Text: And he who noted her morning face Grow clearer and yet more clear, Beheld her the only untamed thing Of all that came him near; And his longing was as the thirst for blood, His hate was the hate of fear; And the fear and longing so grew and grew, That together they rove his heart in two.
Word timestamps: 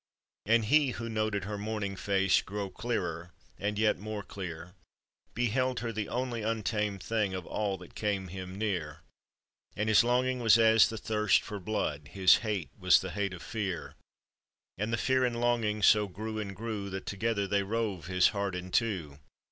And 0.47 0.65
he 0.65 0.89
who 0.97 1.09
noted 1.09 1.43
her 1.43 1.59
morning 1.59 1.95
face 1.95 2.41
Grow 2.41 2.71
clearer 2.71 3.33
and 3.59 3.77
yet 3.77 3.99
more 3.99 4.23
clear, 4.23 4.73
Beheld 5.35 5.81
her 5.81 5.91
the 5.93 6.09
only 6.09 6.41
untamed 6.41 7.03
thing 7.03 7.35
Of 7.35 7.45
all 7.45 7.77
that 7.77 7.93
came 7.93 8.29
him 8.29 8.57
near; 8.57 9.01
And 9.75 9.89
his 9.89 10.03
longing 10.03 10.39
was 10.39 10.57
as 10.57 10.89
the 10.89 10.97
thirst 10.97 11.43
for 11.43 11.59
blood, 11.59 12.07
His 12.13 12.37
hate 12.37 12.71
was 12.79 12.99
the 12.99 13.11
hate 13.11 13.35
of 13.35 13.43
fear; 13.43 13.93
And 14.75 14.91
the 14.91 14.97
fear 14.97 15.23
and 15.23 15.39
longing 15.39 15.83
so 15.83 16.07
grew 16.07 16.39
and 16.39 16.55
grew, 16.55 16.89
That 16.89 17.05
together 17.05 17.45
they 17.45 17.61
rove 17.61 18.07
his 18.07 18.29
heart 18.29 18.55
in 18.55 18.71
two. 18.71 19.19